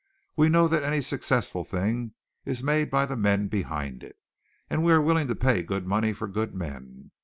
[0.35, 4.17] We know that any successful thing is made by the men behind it,
[4.67, 7.11] and we are willing to pay good money for good men.